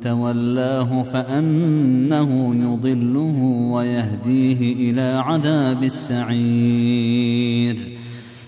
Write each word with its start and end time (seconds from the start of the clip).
تولاه 0.00 1.02
فأنه 1.02 2.54
يضله 2.54 3.68
ويهديه 3.72 4.90
إلى 4.90 5.22
عذاب 5.24 5.84
السعير. 5.84 7.76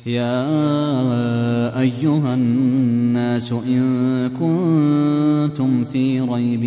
يا 0.07 1.81
أيها 1.81 2.35
الناس 2.35 3.53
إن 3.53 4.29
كنتم 4.29 5.85
في 5.85 6.21
ريب 6.21 6.65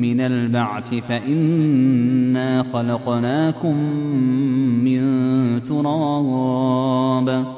من 0.00 0.20
البعث 0.20 0.94
فإنا 0.94 2.62
خلقناكم 2.72 3.76
من 4.84 5.02
تراب. 5.62 7.57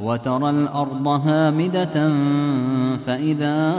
وترى 0.00 0.50
الأرض 0.50 1.08
هامدة 1.08 2.08
فإذا 3.06 3.74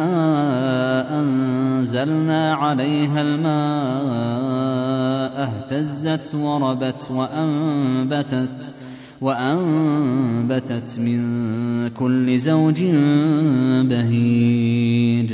أنزلنا 1.09 2.53
عليها 2.53 3.21
الماء 3.21 4.55
اهتزت 5.43 6.35
وربت 6.35 7.11
وأنبتت 7.11 8.73
وأنبتت 9.21 10.99
من 10.99 11.19
كل 11.89 12.39
زوج 12.39 12.83
بهيج. 13.89 15.33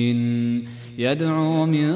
يدعو 1.01 1.65
من 1.65 1.93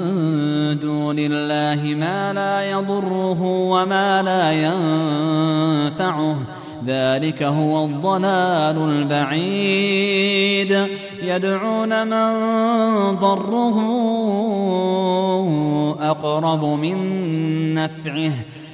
دون 0.80 1.16
الله 1.20 1.96
ما 1.96 2.34
لا 2.34 2.72
يضره 2.72 3.42
وما 3.42 4.22
لا 4.22 4.52
ينفعه. 4.52 6.38
ذلك 6.88 7.44
هو 7.44 7.86
الضلال 7.86 8.78
البعيد. 8.90 10.88
يدعون 11.24 12.08
من 12.08 12.36
ضره 13.16 13.78
أقرب 16.02 16.66
من 16.66 16.98
نفعه. 17.74 18.32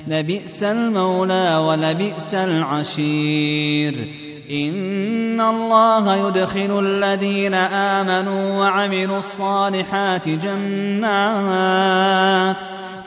لبئس 0.08 0.64
المولى 0.64 1.58
ولبئس 1.68 2.34
العشير. 2.34 4.08
إن 4.52 5.42
الله 5.42 6.28
يدخل 6.28 6.80
الذين 6.86 7.54
آمنوا 7.54 8.60
وعملوا 8.60 9.20
الصالحات 9.20 10.30
جنات 10.30 11.82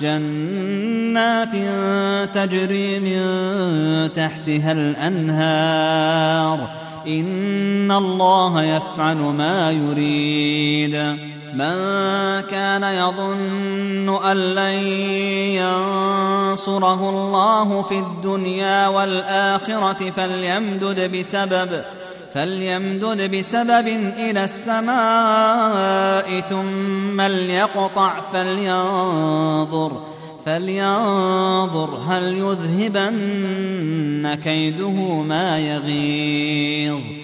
جنات 0.00 1.52
تجري 2.34 2.98
من 2.98 3.22
تحتها 4.12 4.72
الأنهار. 4.72 6.58
إن 7.06 7.92
الله 7.92 8.62
يفعل 8.62 9.16
ما 9.16 9.70
يريد. 9.70 11.33
من 11.54 11.76
كان 12.40 12.82
يظن 12.82 14.24
أن 14.24 14.36
لن 14.36 14.74
ينصره 15.62 17.10
الله 17.10 17.82
في 17.82 17.98
الدنيا 17.98 18.88
والآخرة 18.88 20.10
فليمدد 20.10 21.16
بسبب 21.16 21.82
فليمدد 22.34 23.36
بسبب 23.36 23.88
إلى 24.16 24.44
السماء 24.44 26.40
ثم 26.40 27.20
ليقطع 27.20 28.12
فلينظر 28.32 29.92
فلينظر 30.46 31.98
هل 32.08 32.38
يذهبن 32.38 34.34
كيده 34.44 35.22
ما 35.22 35.58
يغيظ. 35.58 37.23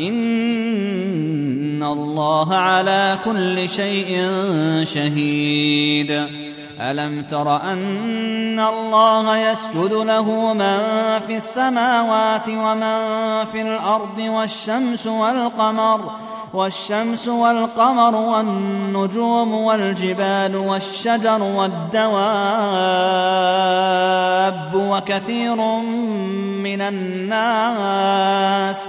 إن 0.00 1.82
الله 1.82 2.54
على 2.54 3.18
كل 3.24 3.68
شيء 3.68 4.30
شهيد. 4.84 6.26
ألم 6.80 7.22
تر 7.22 7.62
أن 7.62 8.60
الله 8.60 9.36
يسجد 9.36 9.92
له 9.92 10.52
من 10.52 10.78
في 11.26 11.36
السماوات 11.36 12.48
ومن 12.48 12.98
في 13.44 13.62
الأرض 13.62 14.18
والشمس 14.18 15.06
والقمر 15.06 16.10
والشمس 16.54 17.28
والقمر 17.28 18.14
والنجوم 18.14 19.54
والجبال 19.54 20.56
والشجر 20.56 21.42
والدواب 21.42 22.14
وكثير 24.74 25.56
من 26.66 26.80
الناس 26.80 28.88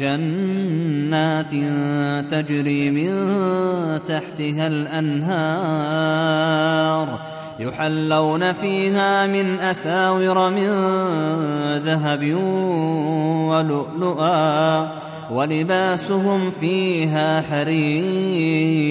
جنات 0.00 1.50
تجري 2.30 2.90
من 2.90 3.10
تحتها 4.06 4.66
الأنهار 4.66 6.10
يحلون 7.58 8.52
فيها 8.52 9.26
من 9.26 9.60
أساور 9.60 10.50
من 10.50 10.68
ذهب 11.84 12.34
ولؤلؤا 13.50 14.88
ولباسهم 15.30 16.50
فيها 16.50 17.40
حرير 17.50 18.90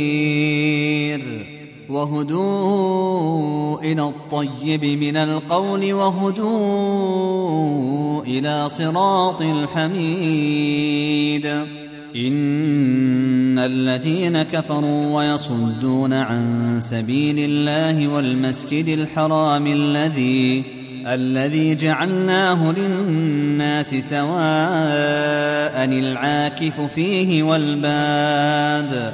وهدوا 1.89 3.79
إلى 3.79 4.01
الطيب 4.01 4.85
من 4.85 5.17
القول 5.17 5.93
وهدوا 5.93 6.63
إلى 8.23 8.69
صراط 8.69 9.41
الحميد. 9.41 10.99
إن 12.15 13.59
الذين 13.59 14.43
كفروا 14.43 15.15
ويصدون 15.15 16.13
عن 16.13 16.77
سبيل 16.81 17.35
الله 17.39 18.07
والمسجد 18.07 18.87
الحرام 18.87 19.67
الذي 19.67 20.63
الذي 21.07 21.75
جعلناه 21.75 22.71
للناس 22.71 23.95
سواء 23.95 24.29
العاكف 25.85 26.81
فيه 26.81 27.43
والباد 27.43 29.13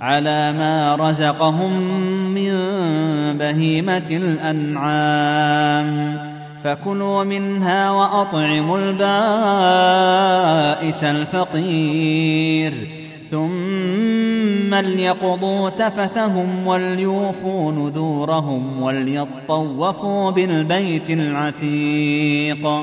على 0.00 0.52
ما 0.52 0.96
رزقهم 0.96 1.72
من 2.34 2.52
بهيمة 3.38 4.08
الأنعام. 4.10 5.88
فكلوا 6.64 7.24
منها 7.24 7.90
وأطعموا 7.90 8.78
البائس 8.78 9.04
الفقير. 11.04 12.72
ثم 13.30 14.74
ليقضوا 14.74 15.70
تفثهم 15.70 16.66
وليوفوا 16.66 17.72
نذورهم 17.72 18.82
وليطوفوا 18.82 20.30
بالبيت 20.30 21.10
العتيق. 21.10 22.82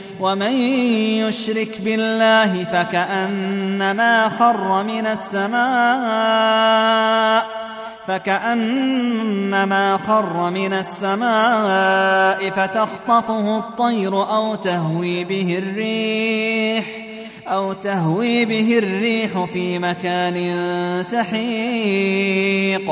ومن 0.21 0.51
يشرك 1.25 1.81
بالله 1.81 2.63
فكأنما 2.63 4.29
خر 4.29 4.83
من 4.83 5.05
السماء 5.07 6.51
فكأنما 8.07 9.97
خر 9.97 10.49
من 10.49 10.73
السماء 10.73 12.49
فتخطفه 12.49 13.57
الطير 13.57 14.13
أو 14.13 14.55
تهوي 14.55 15.23
به 15.23 15.57
الريح 15.57 16.85
أو 17.47 17.73
تهوي 17.73 18.45
به 18.45 18.77
الريح 18.77 19.45
في 19.53 19.79
مكان 19.79 20.37
سحيق 21.03 22.91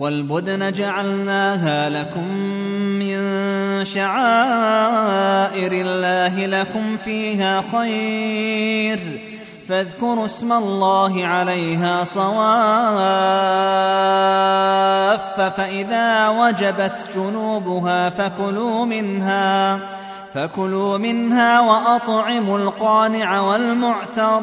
والبدن 0.00 0.72
جعلناها 0.72 1.90
لكم 1.90 2.28
من 2.98 3.20
شعائر 3.84 5.72
الله 5.72 6.46
لكم 6.46 6.96
فيها 6.96 7.64
خير. 7.72 9.00
فاذكروا 9.68 10.24
اسم 10.24 10.52
الله 10.52 11.26
عليها 11.26 12.04
صواف 12.04 12.30
فإذا 15.56 16.28
وجبت 16.28 17.10
جنوبها 17.14 18.10
فكلوا 18.10 18.84
منها 18.84 19.78
فكلوا 20.34 20.98
منها 20.98 21.60
وأطعموا 21.60 22.58
القانع 22.58 23.40
والمعتر. 23.40 24.42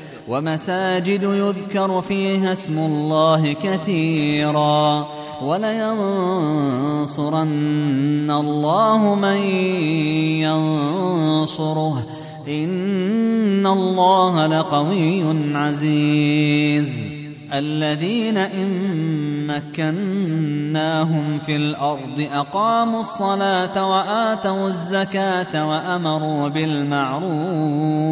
ومساجد 0.27 1.23
يذكر 1.23 2.01
فيها 2.01 2.51
اسم 2.51 2.79
الله 2.79 3.55
كثيرا 3.63 5.07
ولينصرن 5.45 5.91
الله 8.31 9.15
من 9.15 9.37
ينصره. 10.41 12.03
إن 12.47 13.67
الله 13.67 14.47
لقوي 14.47 15.23
عزيز. 15.57 17.05
الذين 17.53 18.37
إن 18.37 18.71
مكناهم 19.47 21.39
في 21.45 21.55
الأرض 21.55 22.27
أقاموا 22.33 23.01
الصلاة 23.01 23.89
وآتوا 23.89 24.67
الزكاة 24.67 25.69
وأمروا 25.69 26.47
بالمعروف. 26.47 28.11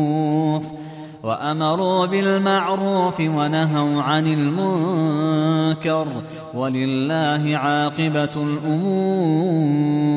وأمروا 1.23 2.05
بالمعروف 2.05 3.19
ونهوا 3.19 4.01
عن 4.01 4.27
المنكر 4.27 6.07
ولله 6.53 7.57
عاقبة 7.57 8.43
الأمور. 8.43 10.09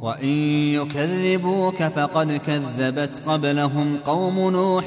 وإن 0.00 0.28
يكذبوك 0.74 1.82
فقد 1.82 2.32
كذبت 2.32 3.22
قبلهم 3.26 3.96
قوم 4.04 4.50
نوح 4.50 4.84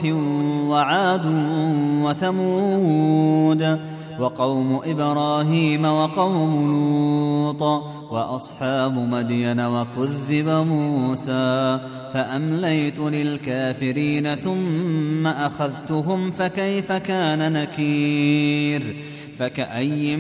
وعاد 0.70 1.26
وثمود. 2.04 3.80
وقوم 4.22 4.82
إبراهيم 4.86 5.86
وقوم 5.86 6.72
لوط 6.72 7.62
وأصحاب 8.12 8.94
مدين 8.94 9.60
وكذب 9.60 10.50
موسى 10.50 11.80
فأمليت 12.14 13.00
للكافرين 13.00 14.36
ثم 14.36 15.28
أخذتهم 15.28 16.32
فكيف 16.32 16.92
كان 16.92 17.54
نكير 17.54 18.96
فكأي 19.40 20.18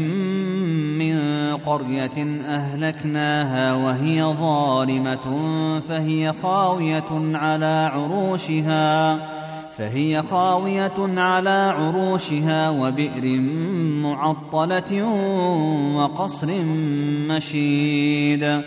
من 0.98 1.18
قرية 1.58 2.42
أهلكناها 2.46 3.74
وهي 3.74 4.24
ظالمة 4.24 5.40
فهي 5.80 6.34
خاوية 6.44 7.38
على 7.38 7.92
عروشها 7.94 9.20
فهي 9.82 10.24
خاوية 10.32 10.94
على 11.18 11.74
عروشها 11.78 12.70
وبئر 12.70 13.40
معطلة 14.02 15.04
وقصر 15.96 16.48
مشيد. 17.28 18.62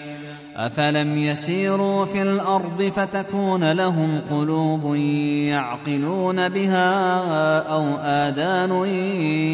أفلم 0.56 1.18
يسيروا 1.18 2.04
في 2.04 2.22
الأرض 2.22 2.92
فتكون 2.96 3.72
لهم 3.72 4.20
قلوب 4.30 4.94
يعقلون 4.94 6.48
بها 6.48 7.18
أو 7.58 7.84
آذان 8.00 8.86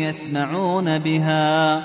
يسمعون 0.09 0.99
بها. 0.99 1.81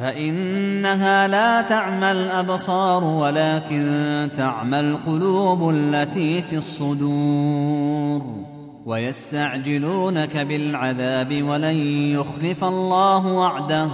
فإنها 0.00 1.28
لا 1.28 1.62
تعمى 1.62 2.12
الأبصار 2.12 3.04
ولكن 3.04 4.28
تعمى 4.36 4.80
القلوب 4.80 5.70
التي 5.70 6.42
في 6.42 6.56
الصدور. 6.56 8.53
ويستعجلونك 8.86 10.36
بالعذاب 10.36 11.42
ولن 11.42 11.76
يخلف 12.14 12.64
الله 12.64 13.26
وعده. 13.26 13.88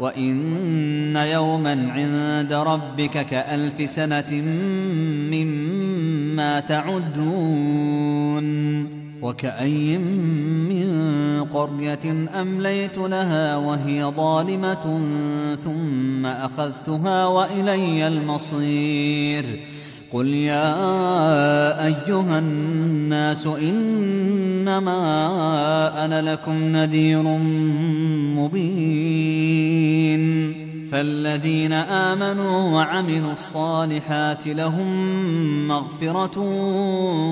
وإن 0.00 1.16
يوما 1.16 1.92
عند 1.92 2.52
ربك 2.52 3.26
كألف 3.26 3.90
سنة 3.90 4.32
مما 5.32 6.60
تعدون. 6.60 8.42
وكأي 9.22 9.98
من 9.98 11.44
قرية 11.44 12.28
أمليت 12.40 12.98
لها 12.98 13.56
وهي 13.56 14.04
ظالمة 14.04 15.00
ثم 15.64 16.26
أخذتها 16.26 17.26
وإلي 17.26 18.06
المصير. 18.08 19.44
قل 20.12 20.26
يا 20.26 21.86
أيها 21.86 22.38
الناس 22.38 23.46
إنما 23.46 24.84
أنا 26.04 26.32
لكم 26.32 26.52
نذير 26.52 27.22
مبين. 28.36 30.22
فالذين 30.92 31.72
آمنوا 31.72 32.70
وعملوا 32.72 33.32
الصالحات 33.32 34.46
لهم 34.46 34.88
مغفرة 35.68 36.38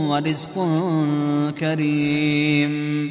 ورزق 0.09 0.67
كريم. 1.61 3.11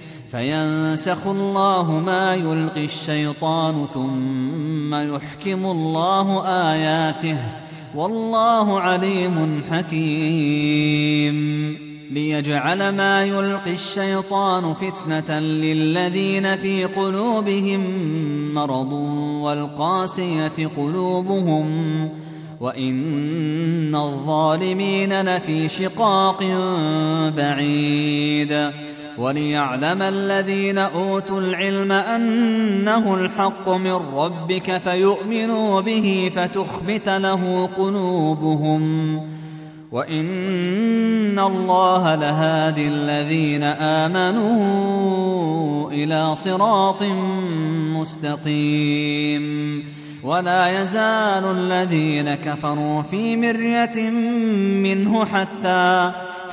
فينسخ 0.31 1.27
الله 1.27 2.01
ما 2.05 2.35
يلقي 2.35 2.85
الشيطان 2.85 3.85
ثم 3.93 5.15
يحكم 5.15 5.65
الله 5.65 6.47
آياته 6.47 7.37
والله 7.95 8.79
عليم 8.79 9.63
حكيم. 9.71 11.37
ليجعل 12.11 12.89
ما 12.89 13.25
يلقي 13.25 13.73
الشيطان 13.73 14.73
فتنة 14.73 15.39
للذين 15.39 16.55
في 16.55 16.85
قلوبهم 16.85 17.81
مرض 18.53 18.93
والقاسية 19.43 20.67
قلوبهم. 20.77 22.09
وإن 22.59 23.95
الظالمين 23.95 25.21
لفي 25.21 25.69
شقاق 25.69 26.43
بعيد. 27.37 28.71
وليعلم 29.21 30.01
الذين 30.01 30.77
أوتوا 30.77 31.41
العلم 31.41 31.91
أنه 31.91 33.15
الحق 33.15 33.69
من 33.69 33.99
ربك 34.15 34.77
فيؤمنوا 34.77 35.81
به 35.81 36.31
فتخبت 36.35 37.09
له 37.09 37.69
قلوبهم 37.77 39.21
وإن 39.91 41.39
الله 41.39 42.15
لهادي 42.15 42.87
الذين 42.87 43.63
آمنوا 43.63 45.11
إلى 45.91 46.35
صراط 46.35 47.03
مستقيم 47.99 49.83
ولا 50.23 50.81
يزال 50.81 51.51
الذين 51.57 52.35
كفروا 52.35 53.01
في 53.01 53.37
مرية 53.37 54.09
منه 54.81 55.25
حتى 55.25 56.11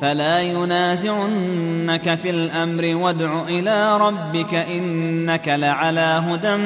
فلا 0.00 0.40
ينازعنك 0.40 2.18
في 2.22 2.30
الأمر 2.30 2.96
وادع 2.96 3.42
إلى 3.48 3.98
ربك 3.98 4.54
إنك 4.54 5.48
لعلى 5.48 6.22
هدى 6.28 6.56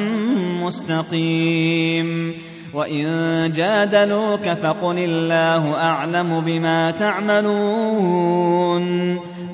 مستقيم. 0.65 2.33
وإن 2.73 3.51
جادلوك 3.55 4.49
فقل 4.49 4.95
الله 4.99 5.75
أعلم 5.75 6.41
بما 6.41 6.91
تعملون. 6.91 8.31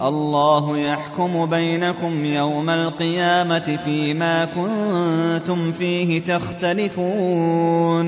الله 0.02 0.78
يحكم 0.78 1.46
بينكم 1.46 2.26
يوم 2.26 2.70
القيامة 2.70 3.80
فيما 3.86 4.46
كنتم 4.46 5.72
فيه 5.72 6.22
تختلفون. 6.22 8.08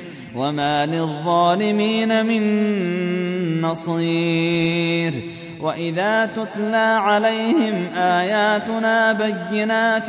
وما 0.35 0.85
للظالمين 0.85 2.25
من 2.25 3.61
نصير. 3.61 5.13
وإذا 5.61 6.25
تتلى 6.25 6.97
عليهم 7.01 7.85
آياتنا 7.95 9.13
بينات 9.13 10.07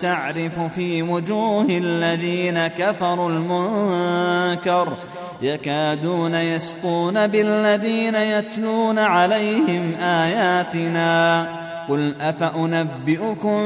تعرف 0.00 0.60
في 0.74 1.02
وجوه 1.02 1.66
الذين 1.70 2.66
كفروا 2.66 3.30
المنكر 3.30 4.92
يكادون 5.42 6.34
يسقون 6.34 7.26
بالذين 7.26 8.14
يتلون 8.14 8.98
عليهم 8.98 9.94
آياتنا. 10.00 11.48
قل 11.88 12.14
أفأنبئكم 12.20 13.60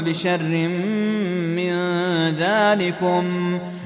بشر 0.00 0.42
من 1.56 1.72
ذلكم؟ 2.38 3.58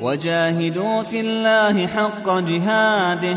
وجاهدوا 0.00 1.02
في 1.02 1.20
الله 1.20 1.86
حق 1.86 2.38
جهاده 2.38 3.36